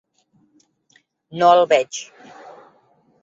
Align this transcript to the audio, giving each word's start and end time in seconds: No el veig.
No 1.41 1.51
el 1.57 1.61
veig. 1.73 1.99